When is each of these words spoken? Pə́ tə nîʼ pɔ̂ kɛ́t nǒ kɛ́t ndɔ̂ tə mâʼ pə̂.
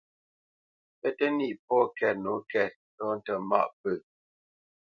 Pə́ 0.99 1.09
tə 1.17 1.25
nîʼ 1.37 1.57
pɔ̂ 1.65 1.79
kɛ́t 1.97 2.15
nǒ 2.23 2.33
kɛ́t 2.51 2.71
ndɔ̂ 2.95 3.11
tə 3.25 3.33
mâʼ 3.49 3.67
pə̂. 3.79 3.93